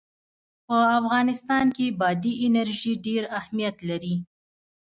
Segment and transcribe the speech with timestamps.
[0.67, 4.15] په افغانستان کې بادي انرژي ډېر اهمیت لري.